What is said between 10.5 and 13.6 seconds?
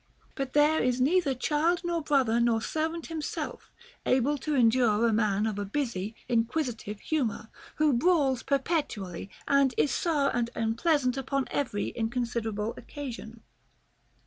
unpleasant upon every inconsiderable occasion.